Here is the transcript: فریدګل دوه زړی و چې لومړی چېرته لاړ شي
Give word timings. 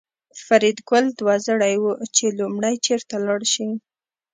فریدګل 0.45 1.05
دوه 1.19 1.35
زړی 1.47 1.75
و 1.79 1.85
چې 2.15 2.25
لومړی 2.39 2.75
چېرته 2.85 3.15
لاړ 3.25 3.41
شي 3.53 3.67